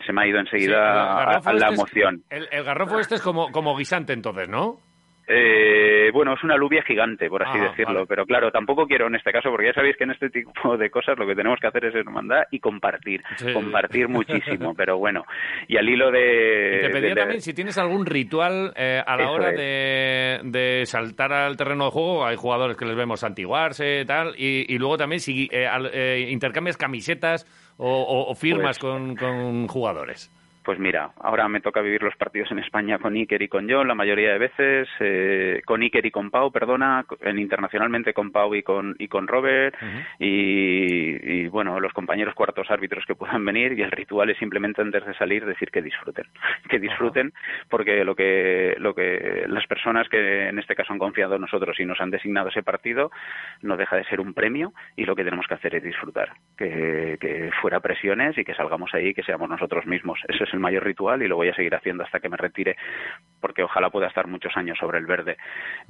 [0.06, 2.22] se me ha ido Sí, enseguida a, garrofo a la este es- emoción.
[2.30, 4.78] el, el garrofo este es como, como guisante entonces, ¿no?
[5.34, 8.06] Eh, bueno, es una alubia gigante, por así Ah, decirlo, vale.
[8.06, 10.90] pero claro, tampoco quiero en este caso, porque ya sabéis que en este tipo de
[10.90, 13.52] cosas lo que tenemos que hacer es hermandad y compartir, Sí.
[13.52, 15.24] compartir muchísimo, pero bueno,
[15.68, 16.78] y al hilo de...
[16.78, 20.40] Y te pedía de- también si tienes algún ritual eh, a la Eso hora de,
[20.44, 22.26] de saltar al terreno de juego.
[22.26, 24.34] Hay jugadores que les vemos santiguarse tal.
[24.36, 27.46] Y, y luego también si eh, al- eh, intercambias camisetas
[27.78, 30.30] o, o- o firmas Pues- con, con jugadores.
[30.64, 33.88] Pues mira, ahora me toca vivir los partidos en España con Iker y con John
[33.88, 38.54] la mayoría de veces, eh, con Iker y con Pau, perdona, en internacionalmente con Pau
[38.54, 39.74] y con y con Robert
[40.20, 44.82] y, y, bueno los compañeros cuartos árbitros que puedan venir y el ritual es simplemente
[44.82, 46.26] antes de salir decir que disfruten,
[46.68, 47.32] que disfruten
[47.68, 51.78] porque lo que lo que las personas que en este caso han confiado en nosotros
[51.80, 53.10] y nos han designado ese partido
[53.62, 57.18] no deja de ser un premio y lo que tenemos que hacer es disfrutar, que,
[57.20, 60.20] que fuera presiones y que salgamos ahí que seamos nosotros mismos.
[60.28, 62.76] Ese es el mayor ritual y lo voy a seguir haciendo hasta que me retire,
[63.40, 65.36] porque ojalá pueda estar muchos años sobre el verde.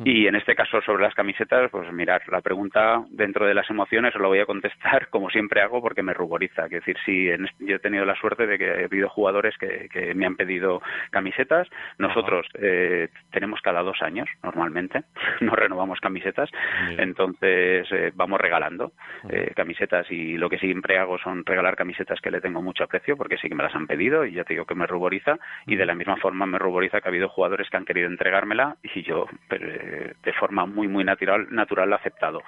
[0.05, 4.15] Y en este caso sobre las camisetas, pues mirar, la pregunta dentro de las emociones
[4.15, 6.65] la voy a contestar como siempre hago porque me ruboriza.
[6.65, 9.57] Es decir, si en este- yo he tenido la suerte de que ha habido jugadores
[9.59, 15.03] que, que me han pedido camisetas, nosotros eh, tenemos cada dos años normalmente,
[15.41, 16.51] no renovamos camisetas,
[16.99, 18.93] entonces eh, vamos regalando
[19.29, 23.17] eh, camisetas y lo que siempre hago son regalar camisetas que le tengo mucho aprecio
[23.17, 25.87] porque sí que me las han pedido y ya digo que me ruboriza y de
[25.87, 29.27] la misma forma me ruboriza que ha habido jugadores que han querido entregármela y yo
[29.51, 32.41] eh, de forma muy muy natural natural la he aceptado.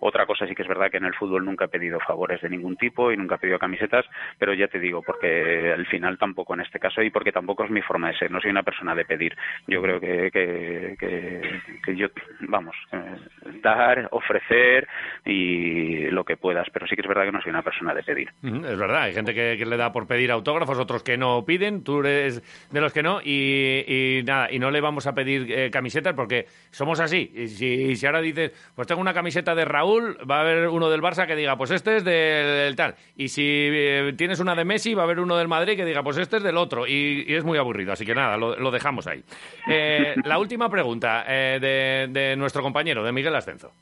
[0.00, 2.50] Otra cosa sí que es verdad que en el fútbol nunca he pedido favores de
[2.50, 4.04] ningún tipo y nunca he pedido camisetas,
[4.38, 7.70] pero ya te digo porque al final tampoco en este caso y porque tampoco es
[7.70, 9.36] mi forma de ser, no soy una persona de pedir.
[9.66, 12.08] Yo creo que que, que, yo
[12.40, 13.16] vamos, eh,
[13.62, 14.88] dar, ofrecer
[15.24, 18.02] y lo que puedas, pero sí que es verdad que no soy una persona de
[18.02, 18.30] pedir.
[18.42, 21.84] Es verdad, hay gente que, que le da por pedir autógrafos, otros que no piden,
[21.84, 25.70] tú eres de los que no, y, nada, y no le vamos a pedir eh,
[25.70, 27.30] camisetas porque somos así.
[27.34, 30.88] Y si, si ahora dices, pues tengo una camiseta de Raúl, va a haber uno
[30.88, 32.94] del Barça que diga, pues este es del, tal.
[33.16, 36.02] Y si eh, tienes una de Messi, va a haber uno del Madrid que diga,
[36.02, 36.86] pues este es del otro.
[36.86, 39.22] Y, es muy aburrido, así que nada, lo, dejamos ahí.
[39.68, 43.72] Eh, la última pregunta de, de nuestro compañero, de Miguel Ascenso.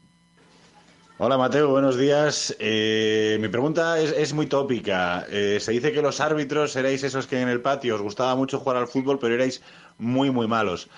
[1.23, 2.57] Hola Mateo, buenos días.
[2.59, 5.27] Eh, mi pregunta es, muy tópica.
[5.29, 8.59] Eh, se dice que los árbitros erais esos que en el patio os gustaba mucho
[8.59, 9.63] jugar al fútbol, pero erais
[9.99, 10.89] muy, muy malos.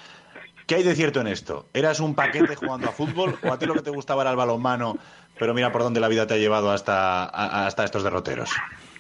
[0.69, 1.67] ¿Qué hay de cierto en esto?
[1.75, 4.37] ¿Eras un paquete jugando a fútbol o a ti lo que te gustaba era el
[4.37, 4.97] balonmano,
[5.41, 8.51] pero mira por dónde la vida te ha llevado hasta, hasta estos derroteros?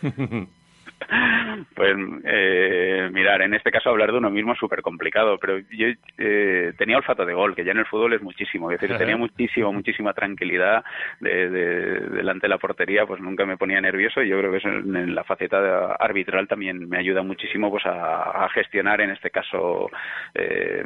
[1.74, 5.86] Pues eh, mirar, en este caso hablar de uno mismo es súper complicado, pero yo
[6.18, 9.16] eh, tenía olfato de gol, que ya en el fútbol es muchísimo, es decir, tenía
[9.18, 10.84] muchísimo, muchísima tranquilidad
[11.20, 14.58] de, de- delante de la portería, pues nunca me ponía nervioso y yo creo que
[14.58, 19.30] eso en, la faceta arbitral también me ayuda muchísimo pues a, a gestionar en este
[19.30, 19.90] caso
[20.34, 20.84] eh,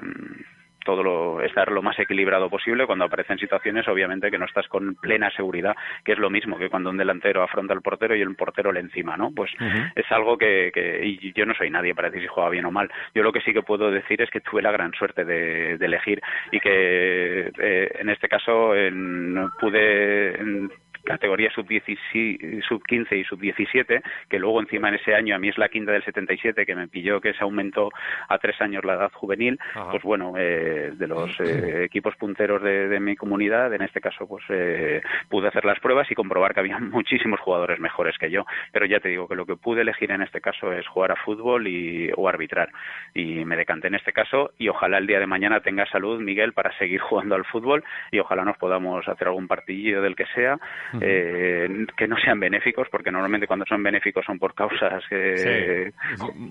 [0.86, 2.86] todo lo, estar lo más equilibrado posible.
[2.86, 6.70] Cuando aparecen situaciones obviamente que no estás con plena seguridad que es lo mismo que
[6.70, 9.50] cuando un delantero afronta al portero y el portero le encima no pues
[9.96, 12.70] es algo que, que y yo no soy nadie para decir si juega bien o
[12.70, 12.88] mal.
[13.14, 15.86] Yo lo que sí que puedo decir es que tuve la gran suerte de, de
[15.86, 16.22] elegir
[16.52, 20.70] y que eh, en este caso en- pude en,
[21.06, 25.68] categoría sub-15 sub y sub-17, que luego encima en ese año a mí es la
[25.68, 27.90] quinta del 77, que me pilló que se aumentó
[28.28, 29.90] a tres años la edad juvenil, Ajá.
[29.90, 34.26] pues bueno, eh, de los eh, equipos punteros de, de mi comunidad, en este caso
[34.28, 38.44] pues eh, pude hacer las pruebas y comprobar que había muchísimos jugadores mejores que yo,
[38.72, 41.16] pero ya te digo que lo que pude elegir en este caso es jugar a
[41.16, 42.70] fútbol y, o arbitrar,
[43.14, 46.52] y me decanté en este caso y ojalá el día de mañana tenga salud, Miguel,
[46.52, 50.58] para seguir jugando al fútbol y ojalá nos podamos hacer algún partidillo del que sea,
[51.00, 55.90] eh, que no sean benéficos, porque normalmente cuando son benéficos son por causas eh,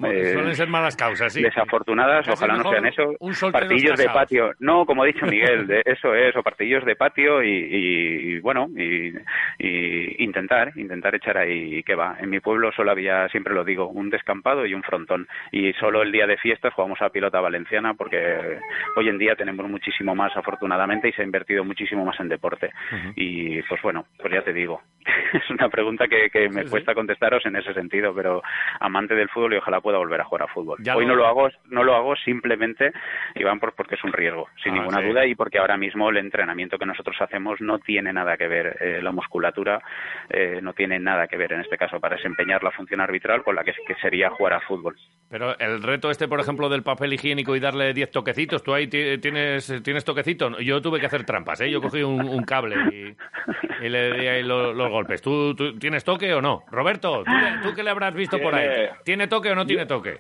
[0.04, 1.42] eh, Suelen ser malas causas, sí.
[1.42, 3.14] desafortunadas, Casi ojalá no sean eso,
[3.52, 7.44] partidillos de patio, no, como ha dicho Miguel, de eso es, o partidillos de patio
[7.44, 9.14] y, y- y, bueno, y,
[9.60, 12.18] y intentar, intentar echar ahí que va.
[12.20, 16.02] En mi pueblo solo había, siempre lo digo, un descampado y un frontón, y solo
[16.02, 18.60] el día de fiestas jugamos a pilota valenciana porque
[18.96, 22.72] hoy en día tenemos muchísimo más, afortunadamente, y se ha invertido muchísimo más en deporte.
[23.16, 24.82] Y pues bueno, pues ya te digo,
[25.34, 26.70] es una pregunta que, que me Sí, sí.
[26.72, 28.42] cuesta contestaros en ese sentido, pero
[28.80, 30.78] amante del fútbol y ojalá pueda volver a jugar a fútbol.
[30.82, 32.92] Ya Hoy lo- no lo hago, no lo hago simplemente,
[33.36, 35.08] Iván, por- porque es un riesgo, sin Ah, ninguna sí.
[35.08, 38.78] duda, y porque ahora mismo el entrenamiento que nosotros hacemos no tiene nada que ver,
[38.80, 39.82] eh, la musculatura
[40.30, 43.56] eh, no tiene nada que ver en este caso para desempeñar la función arbitral con
[43.56, 44.96] la que, que sería jugar a fútbol.
[45.30, 48.88] Pero el reto este, por ejemplo, del papel higiénico y darle 10 toquecitos, ¿tú ahí
[48.88, 50.60] ti- tienes, tienes toquecito?
[50.60, 51.70] Yo tuve que hacer trampas, ¿eh?
[51.72, 55.22] Yo cogí un, un cable y, y le ahí lo- los, golpes.
[55.22, 56.64] ¿Tú, tú tienes toque o no?
[56.72, 57.32] Roberto, ¿tú,
[57.70, 58.68] tú qué le habrás visto por ahí?
[58.68, 60.18] Tiene- ¿Tiene toque o no tiene toque?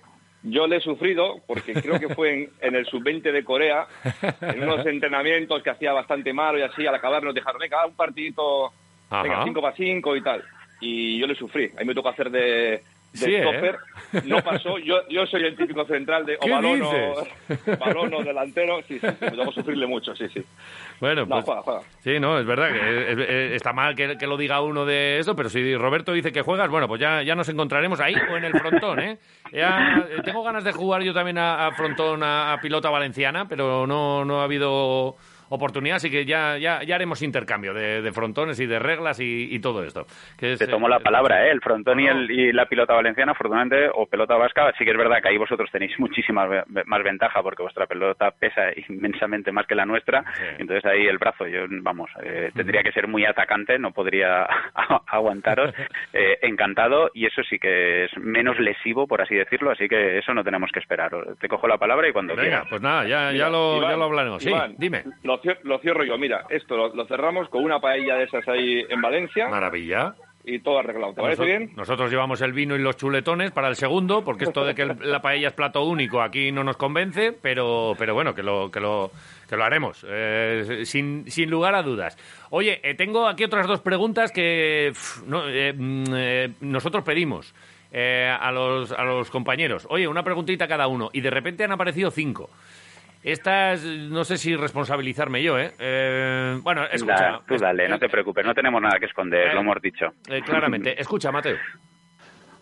[0.47, 3.87] Yo le he sufrido porque creo que fue en, en el sub-20 de Corea,
[4.41, 7.95] en unos entrenamientos que hacía bastante malo y así, al acabar nos dejaron, venga, un
[7.95, 8.71] partidito,
[9.09, 9.43] venga, Ajá.
[9.45, 10.43] 5 para 5 y tal.
[10.81, 11.71] Y yo le sufrí.
[11.79, 12.83] Ahí me tocó hacer de,
[13.19, 13.75] de Sí, ¿eh?
[14.25, 14.77] No pasó.
[14.79, 17.15] Yo, yo soy el típico central de o ¿Qué balón o,
[17.79, 18.81] balón o delantero.
[18.87, 20.43] Sí, sí, tocó sufrirle mucho, sí, sí.
[20.99, 21.81] Bueno, No, pues juega, juega.
[22.03, 25.19] sí, no, es verdad que es- es- está mal que, que lo diga uno de
[25.19, 28.37] eso, pero si Roberto dice que juegas, bueno, pues ya, ya nos encontraremos ahí o
[28.37, 29.17] en el frontón, ¿eh?
[29.51, 33.47] Ya, eh, tengo ganas de jugar yo también a, a frontón, a, a pilota valenciana,
[33.47, 35.15] pero no, no ha habido
[35.49, 39.47] oportunidad, así que ya, ya, ya haremos intercambio de, de frontones y de reglas y,
[39.53, 40.05] y todo esto.
[40.37, 41.51] Que es, Te tomo eh, la palabra, ¿eh?
[41.51, 44.97] El frontón y, el- y la pilota valenciana, afortunadamente, o pelota vasca, sí que es
[44.97, 46.47] verdad que ahí vosotros tenéis muchísima
[46.85, 50.21] más ventaja porque vuestra pelota pesa inmensamente más que la nuestra.
[50.35, 50.43] Sí.
[50.59, 54.45] Entonces ahí el brazo, yo, vamos, eh, tendría que ser muy atacante, no podría
[55.07, 55.73] aguantaros.
[56.13, 60.33] Eh, encantado y eso sí que es menos lesivo, por así decirlo, así que eso
[60.33, 61.11] no tenemos que esperar.
[61.41, 62.67] Te cojo la palabra y cuando Venga, quieras.
[62.69, 64.43] pues nada, ya, Mira, ya, lo, Iván, ya lo hablaremos.
[64.43, 65.03] Sí, Iván, dime.
[65.23, 66.17] Lo, lo cierro yo.
[66.17, 70.15] Mira, esto lo, lo cerramos con una paella de esas ahí en Valencia Maravilla.
[70.43, 71.13] y todo arreglado.
[71.13, 71.71] ¿Te parece Noso- bien?
[71.75, 74.97] Nosotros llevamos el vino y los chuletones para el segundo, porque esto de que el-
[75.01, 78.79] la paella es plato único aquí no nos convence, pero, pero bueno, que lo, que
[78.79, 79.09] lo,
[79.49, 82.15] que lo haremos, eh, sin, sin lugar a dudas.
[82.51, 84.91] Oye, eh, tengo aquí otras dos preguntas que
[85.25, 87.53] no, eh, mm, eh, nosotros pedimos
[87.91, 89.87] eh, a, los, a los compañeros.
[89.89, 92.49] Oye, una preguntita cada uno, y de repente han aparecido cinco.
[93.25, 95.73] Estas, no sé si responsabilizarme yo, ¿eh?
[95.79, 97.15] Eh, bueno, escucha.
[97.15, 100.13] Da- tú dale, no te preocupes, no tenemos nada que esconder, Eh, lo hemos dicho.
[100.29, 101.01] Eh, claramente.
[101.01, 101.57] Escucha, Mateo.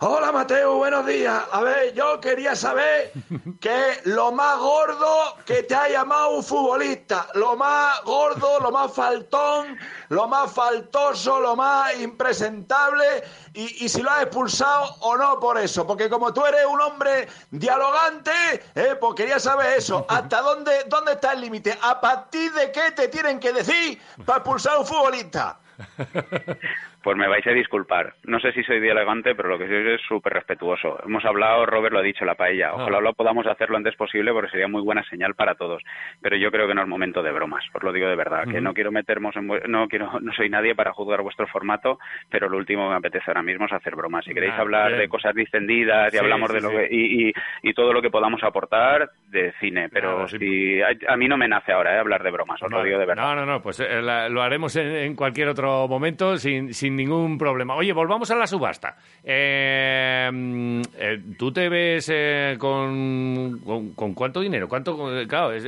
[0.06, 1.44] Hola Mateo, buenos días.
[1.50, 3.10] A ver, yo quería saber
[3.60, 7.26] qué es lo más gordo que te ha llamado un futbolista.
[7.32, 9.78] Lo más gordo, lo más faltón,
[10.10, 13.24] lo más faltoso, lo más impresentable.
[13.54, 15.86] Y, y si lo has expulsado o no por eso.
[15.86, 18.30] Porque como tú eres un hombre dialogante,
[18.74, 20.04] eh, pues quería saber eso.
[20.10, 21.78] ¿Hasta dónde, dónde está el límite?
[21.80, 25.58] ¿A partir de qué te tienen que decir para expulsar a un futbolista?
[27.04, 28.14] Pues me vais a disculpar.
[28.24, 30.98] No sé si soy dialogante, pero lo que soy es súper respetuoso.
[31.04, 32.72] Hemos hablado, Robert lo ha dicho, la paella.
[32.74, 33.00] Ojalá Ah.
[33.02, 35.82] lo podamos hacer lo antes posible porque sería muy buena señal para todos.
[36.22, 37.62] Pero yo creo que no es momento de bromas.
[37.74, 39.46] Os lo digo de verdad, que no quiero meternos en...
[39.68, 41.98] No, quiero, no soy nadie para juzgar vuestro formato,
[42.30, 44.24] pero lo último que me apetece ahora mismo es hacer bromas.
[44.24, 45.00] Si queréis hablar bien.
[45.00, 46.76] de cosas distendidas y Sí, hablamos sí, de lo sí.
[46.76, 46.88] que...
[46.90, 47.32] Y, y,
[47.64, 49.90] y todo lo que podamos aportar de cine.
[49.90, 50.80] Pero Nada, si...
[50.80, 53.04] A, a mí no me nace ahora eh, hablar de bromas, os lo digo de
[53.04, 53.22] verdad.
[53.22, 56.93] No, no, no, pues eh, la- lo haremos en, en cualquier otro momento sin, sin
[56.96, 57.74] ningún problema.
[57.74, 58.96] Oye, volvamos a la subasta.
[59.22, 64.68] Eh, mm, eh, ¿Tú te ves eh, con, con, con cuánto dinero?
[64.68, 65.20] ¿Cuánto?
[65.20, 65.60] eh, Claro, eh,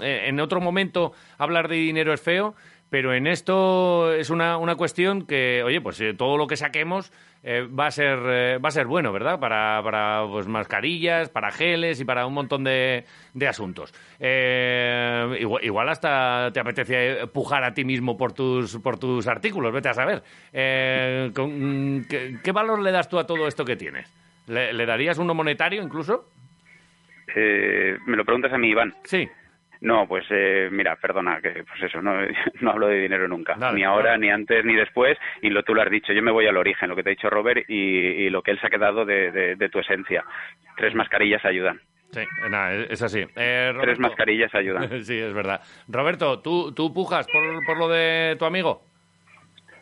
[0.00, 2.54] eh, en otro momento hablar de dinero es feo,
[2.90, 7.12] pero en esto es una, una cuestión que, oye, pues eh, todo lo que saquemos
[7.44, 9.38] eh, va a ser eh, va a ser bueno, ¿verdad?
[9.38, 13.94] Para, para pues, mascarillas, para geles y para un montón de, de asuntos.
[14.18, 19.72] Eh, igual, igual hasta te apetece pujar a ti mismo por tus por tus artículos,
[19.72, 20.22] vete a saber.
[20.52, 24.12] Eh, con- ¿qué, qué valor le das tú a todo esto que tienes?
[24.48, 26.24] ¿Le, le darías uno monetario incluso?
[27.34, 28.94] Eh, me lo preguntas a mí, Iván.
[29.04, 29.28] Sí.
[29.80, 32.14] No, pues eh, mira, perdona, que pues eso, no,
[32.60, 34.26] no hablo de dinero nunca, Dale, ni ahora, dale.
[34.26, 36.88] ni antes, ni después, y lo tú lo has dicho, yo me voy al origen,
[36.88, 39.30] lo que te ha dicho Robert y, y lo que él se ha quedado de,
[39.30, 40.24] de- de tu esencia.
[40.76, 43.24] Tres mascarillas ayudan, Sí, nada, es así.
[43.36, 44.88] Eh, tres mascarillas ayudan.
[45.04, 45.60] sí, es verdad.
[45.88, 48.82] Roberto, ¿tú, tú pujas por, por lo de tu amigo?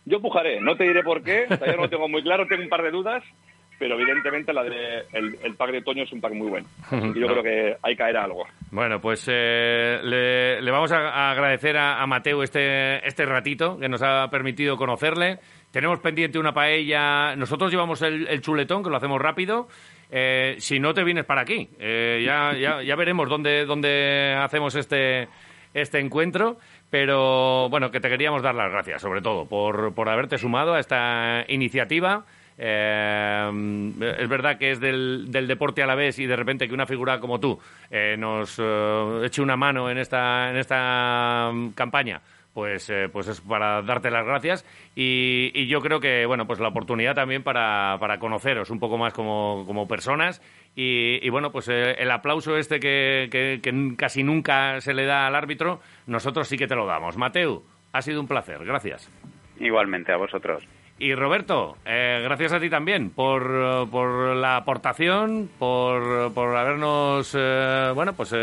[0.05, 2.69] Yo pujaré, no te diré por qué, todavía no lo tengo muy claro, tengo un
[2.69, 3.25] par de dudas,
[3.79, 6.67] pero evidentemente la de el, el pack de Toño es un pack muy bueno.
[7.15, 7.33] Y yo No.
[7.35, 8.45] creo que ahí caerá algo.
[8.71, 13.79] Bueno, pues eh, le, le vamos a, a agradecer a, a Mateo este, este ratito
[13.79, 15.39] que nos ha permitido conocerle.
[15.71, 17.37] Tenemos pendiente una paella.
[17.37, 19.69] Nosotros llevamos el, el chuletón, que lo hacemos rápido.
[20.11, 24.75] Eh, si no te vienes para aquí, eh, ya, ya, ya veremos dónde, dónde hacemos
[24.77, 25.29] este,
[25.75, 26.59] este encuentro.
[26.91, 30.81] Pero bueno, que te queríamos dar las gracias, sobre todo, por, por haberte sumado a
[30.81, 32.25] esta iniciativa.
[32.59, 36.87] Eh, es verdad que es del, deporte a la vez y de repente que una
[36.87, 37.59] figura como tú
[37.91, 42.23] eh, nos eh, eche una mano en esta, en esta mm, campaña,
[42.55, 44.65] pues, eh, pues es para darte las gracias
[44.95, 49.13] y, yo creo que bueno pues la oportunidad también para, para conoceros un poco más
[49.13, 50.41] como, como personas
[50.75, 55.81] y, bueno pues el aplauso este que- que casi nunca se le da al árbitro
[56.07, 57.17] nosotros sí que te lo damos.
[57.17, 58.65] Mateu ha sido un placer.
[58.65, 59.11] Gracias.
[59.59, 60.63] Igualmente, a vosotros.
[60.99, 67.35] Y Roberto, eh, gracias a ti también por, eh, por la aportación, por, por habernos,
[67.39, 68.39] eh, bueno, pues eh,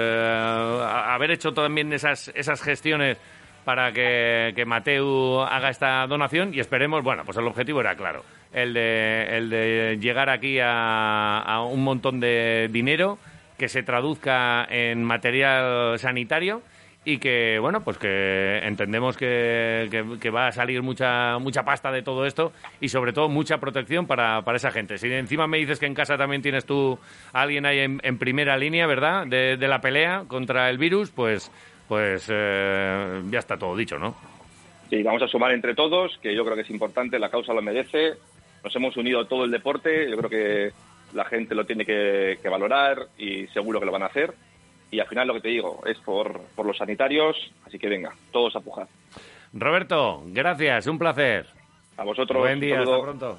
[0.84, 3.18] a- haber hecho también esas, esas gestiones
[3.66, 6.54] para que, que Mateu haga esta donación.
[6.54, 11.40] Y esperemos, bueno, pues el objetivo era claro, el de, el de llegar aquí a,
[11.40, 13.18] a un montón de dinero
[13.58, 16.62] que se traduzca en material sanitario
[17.06, 19.90] y que bueno pues que entendemos que,
[20.34, 24.42] va a salir mucha mucha pasta de todo esto y sobre todo mucha protección para,
[24.44, 26.98] para esa gente si encima me dices que en casa también tienes tú
[27.34, 31.12] a alguien ahí en, en primera línea verdad de, de la pelea contra el virus
[31.12, 31.52] pues
[31.88, 34.16] pues eh, ya está todo dicho no
[34.90, 37.64] Sí, vamos a sumar entre todos, que yo creo que es importante, la causa lo
[37.64, 38.14] merece.
[38.64, 40.72] Nos hemos unido todo el deporte, yo creo que
[41.16, 44.36] la gente lo tiene que valorar y seguro que lo van a hacer.
[44.94, 47.36] Y al final lo que te digo es por, por los sanitarios,
[47.66, 48.88] así que venga, todos a pujar.
[49.52, 51.48] Roberto gracias un placer
[51.98, 52.40] A vosotros.
[52.40, 53.32] buen día hasta pronto